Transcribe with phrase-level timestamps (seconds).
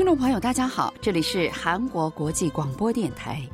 [0.00, 3.46] 听众朋友，大家好，这里是韩国国际广播电台，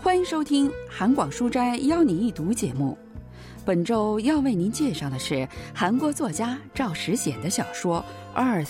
[0.00, 2.96] 欢迎收听《韩广书斋邀你一读》节目。
[3.62, 8.02] 本周要为您介绍的是韩国作家赵石显的小说
[8.40, 8.64] 《Earth》。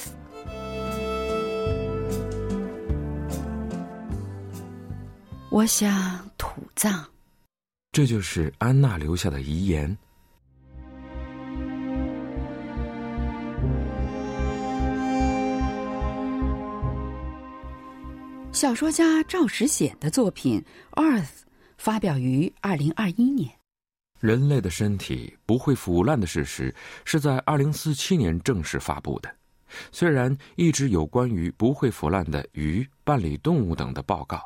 [5.49, 7.05] 我想土葬，
[7.93, 9.97] 这就是安娜留下的遗言。
[18.63, 20.65] 小说家赵石显的作品
[21.03, 21.23] 《Earth》
[21.79, 23.51] 发表于二零二一年。
[24.21, 26.73] 人类的身体不会腐烂的事实
[27.05, 29.29] 是在二零四七年正式发布的。
[29.91, 34.41] 虽然一直有关于不会腐烂的鱼、半理动物等的报告，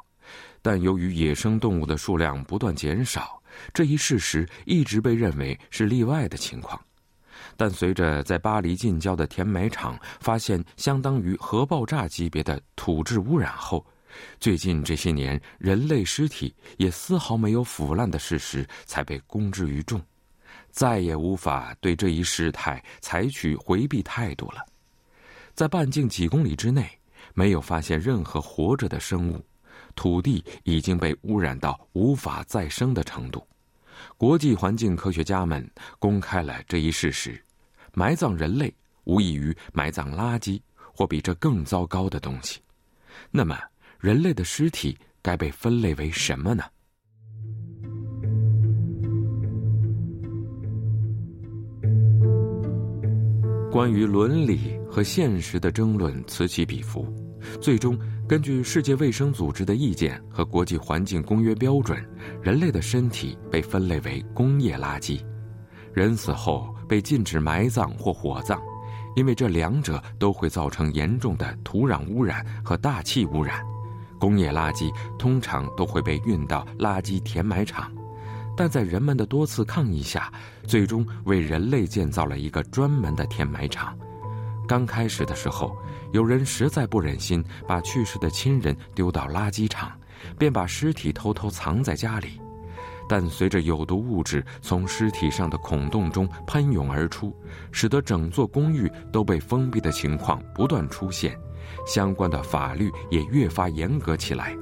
[0.62, 3.38] 但由于野生动物的数量不断减少，
[3.74, 6.80] 这一事实一直被认为是例外的情况。
[7.54, 13.86] 但随着在巴黎近郊的填埋场发现相当于核爆炸级别的土质污染后，
[14.38, 20.00] 最近这些年，人类尸体也丝毫没有腐烂的事实才被公之于众，
[20.70, 24.64] 再也无法对这一事态采取回避态度了。
[25.54, 26.86] 在半径几公里之内，
[27.34, 29.44] 没有发现任何活着的生物，
[29.94, 33.46] 土地已经被污染到无法再生的程度。
[34.18, 37.42] 国际环境科学家们公开了这一事实：
[37.94, 38.72] 埋葬人类
[39.04, 40.60] 无异于埋葬垃圾
[40.92, 42.60] 或比这更糟糕的东西。
[43.30, 43.58] 那么，
[43.98, 46.64] 人类的尸体该被分类为什么呢？
[53.72, 57.06] 关于伦理和现实的争论此起彼伏，
[57.60, 62.02] 最终根据世界卫生组织的意见和国际环境公约标准，
[62.42, 65.20] 人类的身体被分类为工业垃圾。
[65.92, 68.60] 人死后被禁止埋葬或火葬，
[69.14, 73.62] 因为这两者都会造成严重的土壤污染和大气污染。
[74.18, 77.90] 工业垃圾通常都会被运到垃圾填埋场，
[78.56, 80.32] 但在人们的多次抗议下，
[80.66, 83.96] 最终为人类建造了一个专门的填埋场。
[84.66, 85.76] 刚开始的时候，
[86.12, 89.92] 有人实在不忍心把去世的亲人丢到垃圾场，
[90.38, 92.40] 便把尸体偷偷藏在家里。
[93.08, 97.34] 但随着有毒物质从尸体上的孔洞中喷涌而出，
[97.70, 101.38] 使得整座公寓都被封闭的情况不断出现。
[101.86, 104.56] 相关的法律也越发严格起来，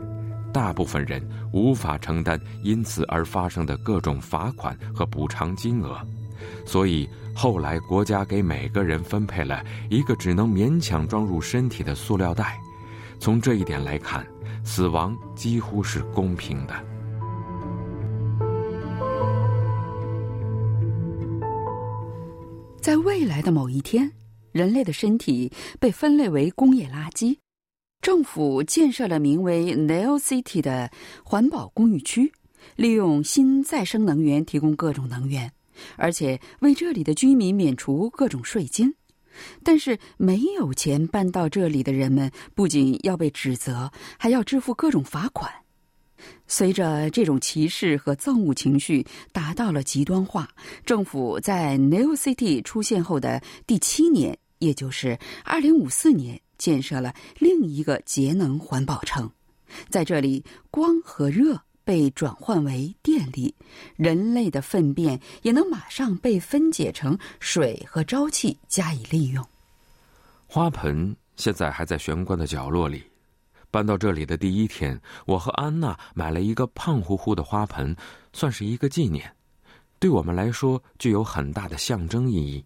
[0.52, 5.98] 大部分人无法承担因此而发生的各种罚款和补偿金额，
[6.64, 12.58] 所以后来国家给每个人分配了一个只能勉强装入身体的塑料袋。
[13.18, 14.26] 从这一点来看，
[14.64, 16.74] 死亡几乎是公平的。
[22.84, 24.12] 在未来的某一天。
[24.52, 25.50] 人类的身体
[25.80, 27.38] 被分类为工业垃圾，
[28.02, 30.90] 政府建设了名为 Neo City 的
[31.24, 32.30] 环保公寓区，
[32.76, 35.50] 利用新再生能源提供各种能源，
[35.96, 38.94] 而且为这里的居民免除各种税金。
[39.62, 45.50] 但是，没有钱搬到这里的人们不仅要被指责，还要支付各种罚款。
[46.46, 50.48] 随着这种歧视和憎恶情绪达到了极端化，
[50.84, 54.38] 政府在 Neo City 出现后的第七年。
[54.60, 59.30] 也就是二零五四年建设了另一个节能环保城，
[59.90, 63.54] 在这里，光和热被转换为电力，
[63.94, 69.44] 人类的粪便也能马上被分解成水和沼气加以利用。
[70.46, 73.02] 花盆现在还在玄关的角落里。
[73.74, 74.96] 搬到这里的第一天，
[75.26, 77.96] 我和安娜买了一个胖乎乎的花盆，
[78.32, 79.34] 算是一个纪念，
[79.98, 82.64] 对我们来说具有很大的象征意义。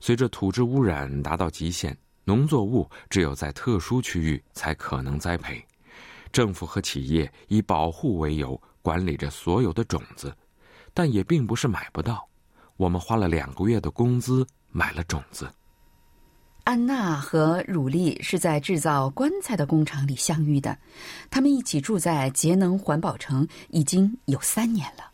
[0.00, 5.62] 随着土质污染达到极限，农作物只有在特殊区域才可能栽培。
[6.32, 10.34] 政府和企业以保护为由管理着所有的种子，
[10.94, 12.26] 但也并不是买不到。
[12.78, 15.46] 我们花了两个月的工资买了种子。
[16.64, 20.78] 安娜和汝丽是在制造棺材的工厂里相遇的，
[21.30, 25.10] 他们一起住在节能环保城已经有三年了。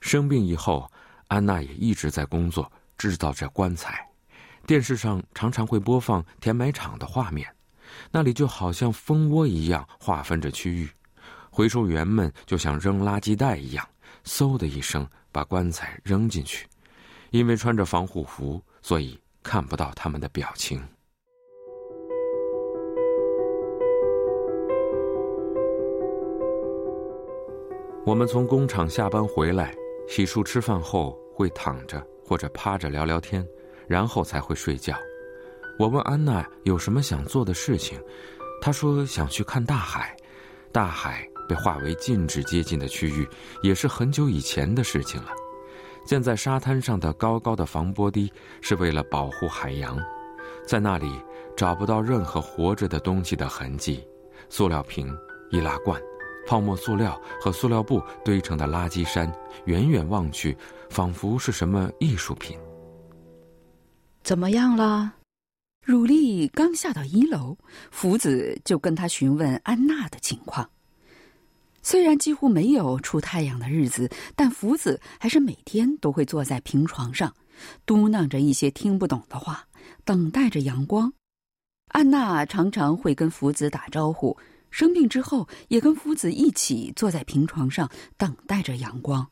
[0.00, 0.90] 生病以后，
[1.28, 2.70] 安娜也一直在工作。
[2.98, 4.08] 制造着棺材，
[4.66, 7.46] 电视上常常会播放填埋场的画面，
[8.10, 10.88] 那里就好像蜂窝一样划分着区域，
[11.50, 13.86] 回收员们就像扔垃圾袋一样，
[14.24, 16.66] 嗖的一声把棺材扔进去。
[17.32, 20.82] 因为穿着防护服，所以看不到他们的表情。
[28.04, 29.72] 我们从工厂下班回来，
[30.08, 32.04] 洗漱、吃饭后会躺着。
[32.28, 33.46] 或者趴着聊聊天，
[33.86, 34.96] 然后才会睡觉。
[35.78, 38.02] 我问安娜有什么想做的事情，
[38.60, 40.16] 她说想去看大海，
[40.72, 43.24] 大海被划为禁止接近的区域，
[43.62, 45.30] 也是很久以前的事情了。
[46.06, 48.32] 建在沙滩上的高高的防波堤
[48.62, 49.98] 是为了保护海洋，
[50.66, 51.20] 在那里
[51.56, 54.06] 找不到任何活着的东西的痕迹，
[54.48, 55.12] 塑料瓶、
[55.50, 56.00] 易拉罐。
[56.48, 59.28] 泡沫塑料和塑料布堆成的垃圾山，
[59.64, 60.56] 远远望去，
[60.88, 62.56] 仿佛是什么艺术品。
[64.22, 65.14] 怎么样了？
[65.84, 67.58] 汝丽刚下到一楼，
[67.90, 70.70] 福子就跟他询问安娜的情况。
[71.86, 77.32] 虽然几乎没有出太阳的日子，但福子还是每天都会坐在平床上，
[77.86, 79.64] 嘟囔着一些听不懂的话，
[80.04, 81.12] 等待着阳光。
[81.92, 84.36] 安娜常常会跟福子打招呼。
[84.72, 89.24] 生病之后，也跟福子一起坐在平床上等待着阳光。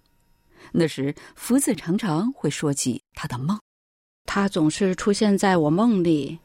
[0.71, 3.59] 那时，福子常常会说起他的梦。
[4.27, 6.39] 他总是出现在我梦里。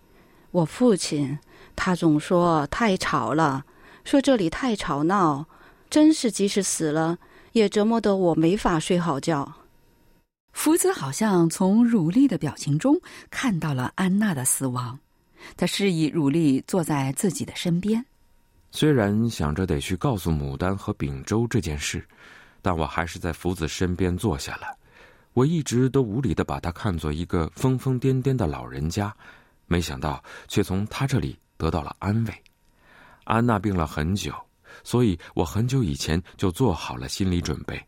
[0.50, 1.38] 我父亲，
[1.76, 3.64] 他总说太吵了，
[4.04, 5.46] 说这里太吵闹，
[5.90, 7.18] 真是即使死了，
[7.54, 9.52] 也折磨得我没法睡好觉。
[10.54, 13.00] 福子好像从汝丽的表情中
[13.30, 15.00] 看到了安娜的死亡，
[15.56, 18.06] 他示意汝丽坐在自己的身边。
[18.72, 22.06] 虽然想着得去告诉牡丹和秉州这件事，
[22.62, 24.78] 但我还是在福子身边坐下了。
[25.34, 29.16] 我一直都无理的把他看作一个疯疯癫癫的老人家，
[29.66, 32.34] 没想到却从他这里得到了安慰。
[33.24, 34.34] 安娜病了很久，
[34.90, 37.80] 所以我很久以前就做好了心理准备。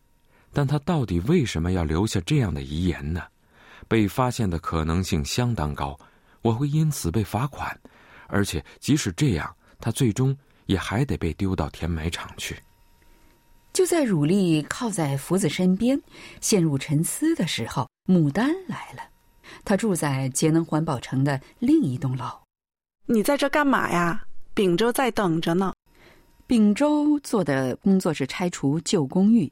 [0.52, 3.22] 但他到底为什么要留下这样的遗言呢？
[3.88, 5.98] 被发现的可能性相当高，
[6.42, 7.76] 我会因此被罚款，
[8.28, 10.36] 而且即使这样，他最终。
[10.66, 12.56] 也还得被丢到填埋场去。
[13.72, 16.00] 就在汝丽靠在福子身边，
[16.40, 19.02] 陷入沉思的时候，牡丹来了。
[19.64, 22.26] 他住在节能环保城的另一栋楼。
[23.06, 24.24] 你在这干嘛呀？
[24.54, 25.71] 秉州在等着呢。
[26.52, 29.50] 秉周做的工作是拆除旧公寓，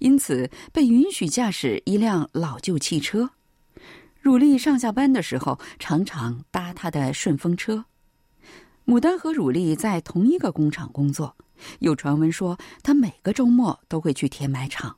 [0.00, 3.30] 因此被允许驾驶一辆老旧汽车。
[4.20, 7.82] 汝丽上下班的时候，常常搭他的顺风车。
[8.84, 11.34] 牡丹和汝丽在同一个工厂工作，
[11.78, 14.94] 有传闻说他每个周末都会去填埋场。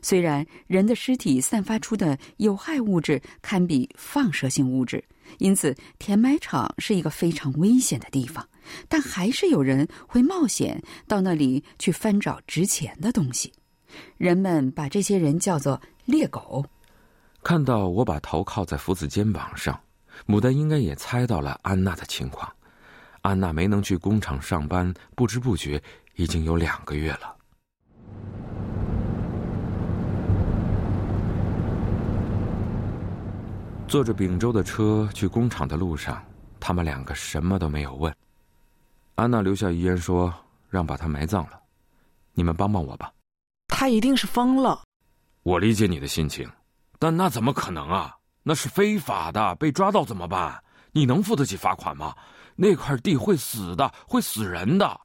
[0.00, 5.04] 虽然人的尸体散发出的有害物质堪比放射性物质，
[5.38, 8.48] 因此填埋场是一个非常危险的地方，
[8.88, 13.52] 但还是有人会冒险到那里去翻找值钱的东西。
[14.16, 16.64] 人们把这些人叫做“猎狗”。
[17.42, 19.78] 看到我把头靠在福子肩膀上，
[20.26, 22.52] 牡丹应该也猜到了安娜的情况。
[23.22, 25.82] 安娜没能去工厂上班，不知不觉
[26.14, 27.35] 已经有两个月了。
[33.88, 36.22] 坐着秉州的车去工厂的路上，
[36.58, 38.14] 他们两个什么都没有问。
[39.14, 40.32] 安娜留下遗言说
[40.68, 41.60] ：“让把他埋葬了，
[42.34, 43.12] 你们帮帮我吧。”
[43.68, 44.82] 他一定是疯了。
[45.44, 46.50] 我理解你的心情，
[46.98, 48.12] 但那怎么可能啊？
[48.42, 50.62] 那是非法的，被抓到怎么办？
[50.90, 52.14] 你能付得起罚款吗？
[52.56, 55.00] 那块地会死的，会死人的。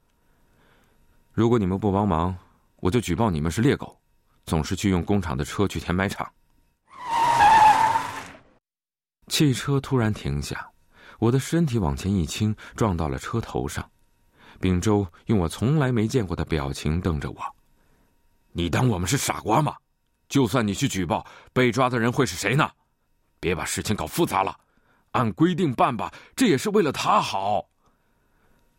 [1.32, 2.36] 如果你们不帮忙，
[2.76, 3.96] 我就举报你们是猎狗，
[4.44, 6.28] 总是去用工厂的车去填埋场。
[9.28, 10.70] 汽车突然停下，
[11.18, 13.88] 我的身体往前一倾，撞到了车头上。
[14.60, 17.38] 秉周用我从来没见过的表情瞪着我
[18.52, 19.74] ：“你当我们是傻瓜吗？
[20.28, 22.70] 就算你去举报，被抓的人会是谁呢？
[23.40, 24.56] 别把事情搞复杂了。”
[25.12, 27.68] 按规定办吧，这也是为了他好。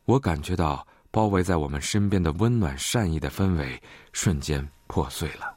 [0.06, 3.80] 我感觉到包围在我们身边的温暖善意的氛围
[4.14, 5.56] 瞬间破碎了。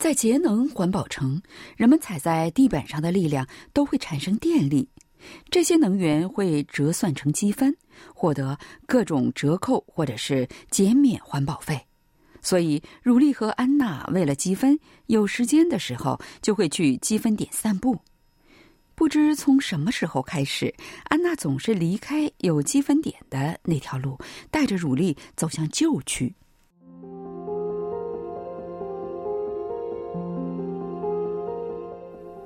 [0.00, 1.42] 在节能环保城，
[1.76, 4.88] 人们踩在地板上的力量都会产生电力，
[5.50, 7.76] 这些能源会折算成积分，
[8.14, 11.78] 获得各种折扣或者是减免环保费。
[12.40, 18.00] 所以，汝丽和安娜为了积分，有时间的时候就会去积分点散步。
[18.94, 24.18] 不知从什么时候开始，安娜总是离开有积分点的那条路，
[24.50, 26.34] 带着汝丽走向旧区。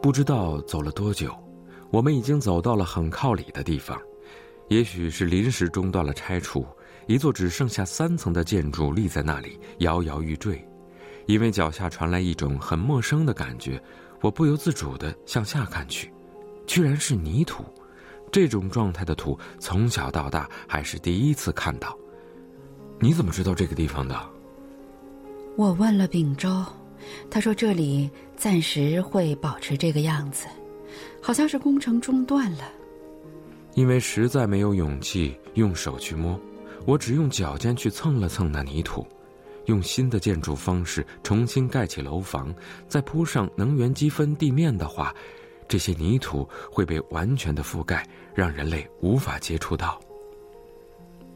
[0.05, 1.35] 不知道走了多久，
[1.91, 3.99] 我们已经走到了很靠里的地方。
[4.69, 6.67] 也许是临时中断了拆除，
[7.07, 10.63] 一座只剩下三层的建筑立在那里，摇摇欲坠。
[11.25, 13.83] 因为脚下传来一种很陌生的感觉，
[14.21, 16.13] 我不由自主的向下看去。
[16.67, 17.65] 居然是泥土，
[18.31, 21.99] 这种状态的土，从小到大还是第一次看到。
[23.01, 24.15] 你怎么知道这个地方的？
[25.57, 26.63] 我问了秉周，
[27.31, 28.11] 他说这里
[28.45, 30.47] 暂时会保持这个样子，
[31.23, 32.71] 好像是工程中断了。
[33.73, 36.39] 因为实在没有勇气用手去摸，
[36.85, 39.07] 我只用脚尖去蹭了蹭那泥土。
[39.65, 42.55] 用新的建筑方式重新盖起楼房，
[42.87, 45.15] 再铺上能源积分地面的话，
[45.67, 49.99] 这些泥土会被完全的覆盖，让人类无法接触到。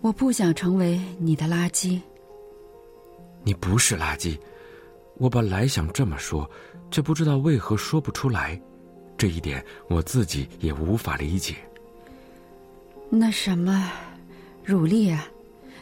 [0.03, 1.99] 我不想成为你的垃圾。
[3.45, 4.39] 你不是垃圾。
[5.19, 6.49] 我本来想这么说，
[6.91, 8.61] 却不知道为何说不出来。
[9.17, 11.57] 这一点我自己也无法理解。
[13.11, 13.91] 那什么，
[14.65, 15.27] 汝丽啊，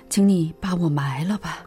[0.08, 1.66] 请你把我埋了吧。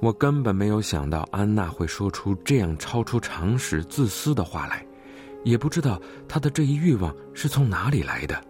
[0.00, 4.84] 我根本没有想到安娜会说出这样超出常识、自私的话来，
[5.44, 8.42] 也不知道她的这一欲望是从哪里来的。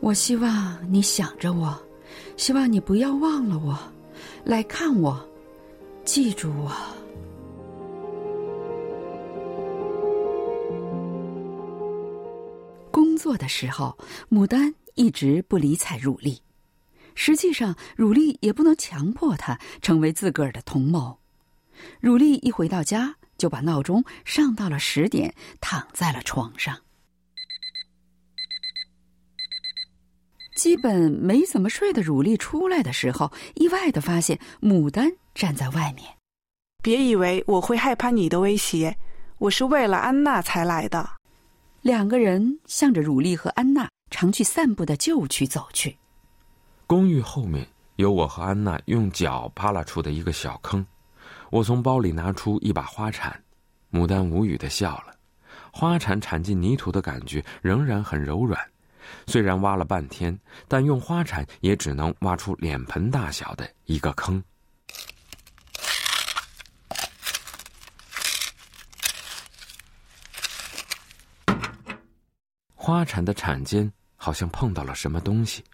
[0.00, 1.80] 我希望你想着我，
[2.36, 3.78] 希望你不要忘了我，
[4.44, 5.16] 来看我，
[6.04, 6.72] 记住我。
[13.14, 13.96] 工作的时候，
[14.28, 16.42] 牡丹一直不理睬汝丽。
[17.14, 21.16] 实际上，汝丽也不能强迫他成为自个儿的同谋。
[22.00, 26.76] 汝丽一回到家，就把闹钟上到了十点，躺在了床上。
[30.56, 36.12] 基本没怎么睡的汝丽出来的时候，意外的发现牡丹站在外面。
[36.82, 38.96] 别以为我会害怕你的威胁，
[39.38, 41.08] 我是为了安娜才来的。
[41.84, 45.94] 两个人向着汝丽和安娜常去散步的旧区走去。
[46.86, 50.82] 公寓后面有我和安娜用脚扒拉出的一个小坑，
[51.50, 53.38] 我从包里拿出一把花铲，
[53.92, 55.14] 牡丹无语的笑了。
[55.70, 58.58] 花铲铲进泥土的感觉仍然很柔软，
[59.26, 60.34] 虽然挖了半天，
[60.66, 64.42] 但用花铲也只能挖出脸盆大小的一个坑。
[72.84, 75.64] 花铲的铲尖好像碰到了什么东西。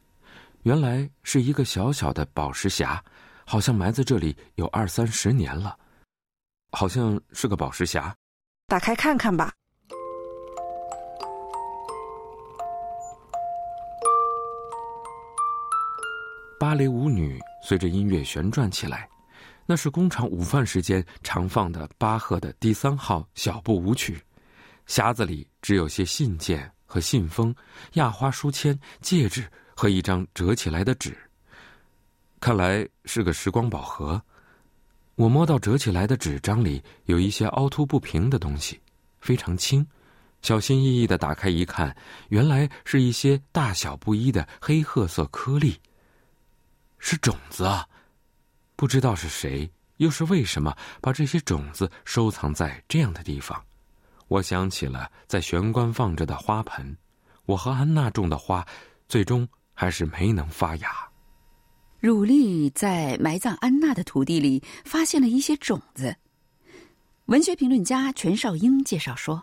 [0.63, 3.01] 原来是一个小小的宝石匣，
[3.45, 5.77] 好像埋在这里有二三十年了，
[6.71, 8.13] 好像是个宝石匣。
[8.69, 9.53] 打开看看吧。
[16.61, 19.09] 芭蕾舞女随着音乐旋转起来，
[19.67, 24.23] 那是工厂午饭时间常放的巴赫的第三号小步舞曲。
[24.87, 27.55] 匣子里只有些信件和信封、
[27.93, 29.49] 压花书签、戒指。
[29.73, 31.17] 和一张折起来的纸，
[32.39, 34.23] 看来是个时光宝盒。
[35.15, 38.79] 我摸到折起来的纸张里有一些凹凸不平的东西，
[39.23, 39.87] 非常轻。
[40.43, 41.97] 小心翼翼的打开一看，
[42.29, 45.81] 原来是一些大小不一的黑褐色颗粒。
[46.99, 47.89] 是种子啊！
[48.77, 53.65] 不知道是谁，又是为什么把这些种子收藏在这样的地方？
[54.31, 56.97] 我想起了在玄关放着的花盆，
[57.45, 58.67] 我和安娜种的花，
[59.07, 59.47] 最终。
[59.73, 60.91] 还是没能发芽。
[62.01, 66.15] 汝丽在埋葬安娜的土地里发现了一些种子。
[67.25, 69.43] 文学评论家全少英介绍说：“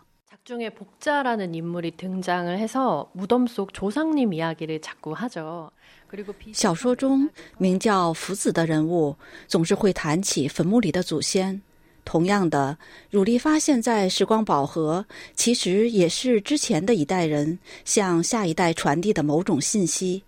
[6.54, 9.16] 小说中名叫福子的人物
[9.48, 11.60] 总是会谈起坟墓里的祖先。
[12.08, 12.78] 同样的，
[13.10, 15.04] 汝丽发现，在时光宝盒
[15.36, 20.22] 其实也是之前的一代人向下一代传递的某种信息。”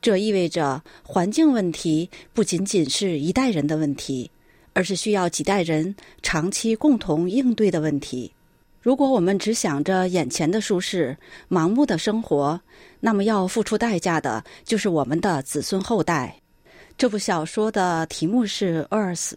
[0.00, 4.30] 这意味着，环境问题不仅仅是一代人的问题，
[4.72, 8.30] 而是需要几代人长期共同应对的问题。
[8.80, 11.16] 如果我们只想着眼前的舒适，
[11.50, 12.60] 盲目的生活，
[13.00, 16.40] 那么要付出代价的就是我们的子孙后代。
[16.96, 19.32] 这部小说的题目是 “Earth”，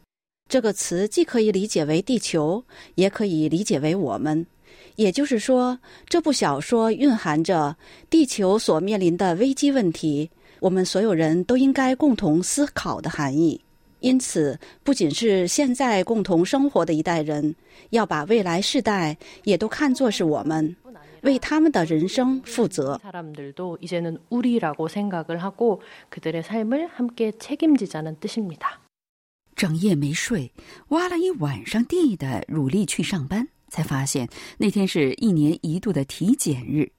[0.49, 2.63] 这个词既可以理解为地球，
[2.95, 4.43] 也可以理解为我们。
[4.95, 5.77] 也就是说，
[6.07, 7.77] 这部小说蕴含着
[8.09, 10.29] 地球所面临的危机问题。
[10.59, 13.61] 我们所有人都应该共同思考的含义，
[13.99, 17.55] 因此，不仅是现在共同生活的一代人，
[17.91, 20.75] 要把未来世代也都看作是我们，
[21.21, 22.99] 为他们的人生负责。
[29.59, 30.53] 整夜没睡，
[30.87, 36.89] 挖了一晚上地的汝丽去上班，才发现那天是一年一度的体检日。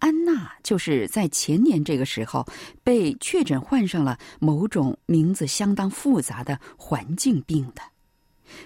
[0.00, 2.44] 安娜就是在前年这个时候
[2.82, 7.80] 被确诊患上了某种名字相当复杂的环境病的。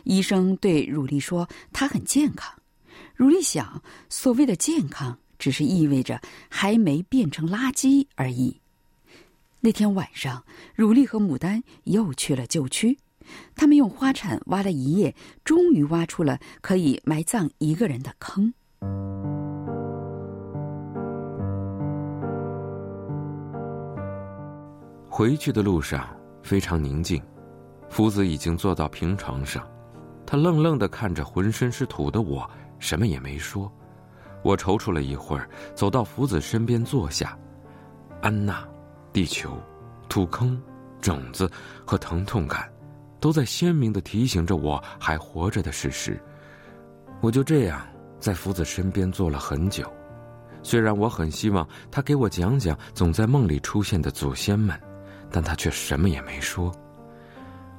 [0.04, 2.50] 医生对汝丽说：“她很健康。”
[3.14, 6.18] 汝丽想，所谓的健康，只是意味着
[6.48, 8.62] 还没变成垃圾而已。
[9.64, 10.44] 那天晚上，
[10.74, 12.98] 汝丽和牡丹又去了旧区，
[13.56, 18.52] 他们用花铲挖了一夜，终于挖出了可以埋葬一个人的坑。
[25.08, 27.22] 回去的路上非常宁静，
[27.88, 29.66] 夫子已经坐到平床上，
[30.26, 32.46] 他愣愣的看着浑身是土的我，
[32.78, 33.72] 什么也没说。
[34.42, 37.38] 我踌躇了一会儿，走到福子身边坐下。
[38.20, 38.62] 安娜，
[39.14, 39.56] 地球，
[40.08, 40.60] 土坑，
[41.00, 41.48] 种子
[41.86, 42.68] 和疼痛感，
[43.20, 46.20] 都在鲜明的提醒着我还活着的事实。
[47.20, 47.80] 我就这样
[48.18, 49.88] 在福子身边坐了很久，
[50.64, 54.76] 虽然我很希望他给我讲讲总在梦里出现的祖先们，
[55.30, 56.72] 但他却什么也没说。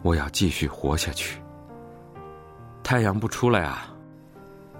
[0.03, 1.41] 我要继续活下去。
[2.81, 3.93] 太阳不出来啊？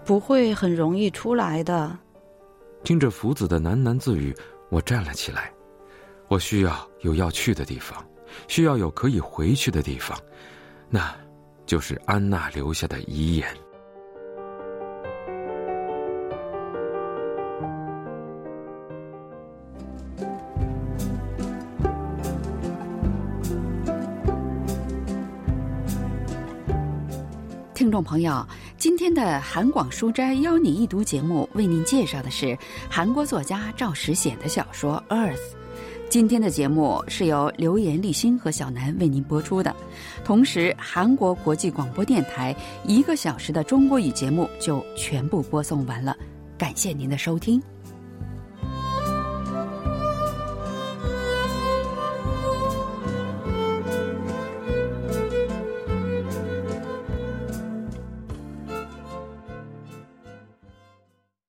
[0.05, 1.99] 不会很容易出来的。
[2.85, 4.33] 听着福子的喃喃自语，
[4.69, 5.51] 我站了起来。
[6.35, 8.05] 我需要有要去的地方，
[8.49, 10.19] 需要有可以回去的地方，
[10.89, 11.15] 那，
[11.65, 13.47] 就是安娜留下的遗言。
[27.73, 28.45] 听众朋友，
[28.77, 32.57] 今天的韩广书斋邀你一读节目，为您介绍的是
[32.89, 35.37] 韩国作家赵石显的小说《Earth》。
[36.09, 39.75] 今天的节目是由刘岩、立新和小南为您播出的。
[40.23, 46.15] 同时，韩国国际广播电台一个小时的中国语节目就全部播送完了。
[46.57, 47.61] 感谢您的收听。